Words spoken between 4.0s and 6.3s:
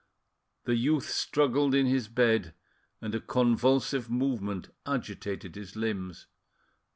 movement agitated his limbs.